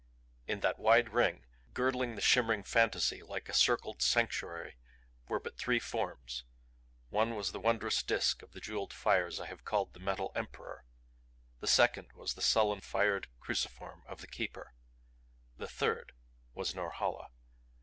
In 0.47 0.61
that 0.61 0.79
wide 0.79 1.09
ring, 1.13 1.45
girdling 1.75 2.15
the 2.15 2.21
shimmering 2.23 2.63
fantasy 2.63 3.21
like 3.21 3.47
a 3.47 3.53
circled 3.53 4.01
sanctuary, 4.01 4.77
were 5.27 5.39
but 5.39 5.59
three 5.59 5.77
forms. 5.77 6.43
One 7.09 7.35
was 7.35 7.51
the 7.51 7.59
wondrous 7.59 8.01
Disk 8.01 8.41
of 8.41 8.59
jeweled 8.59 8.93
fires 8.93 9.39
I 9.39 9.45
have 9.45 9.63
called 9.63 9.93
the 9.93 9.99
Metal 9.99 10.31
Emperor; 10.33 10.85
the 11.59 11.67
second 11.67 12.13
was 12.13 12.33
the 12.33 12.41
sullen 12.41 12.81
fired 12.81 13.27
cruciform 13.39 14.01
of 14.07 14.21
the 14.21 14.27
Keeper. 14.27 14.73
The 15.57 15.67
third 15.67 16.13
was 16.55 16.73
Norhala! 16.73 17.27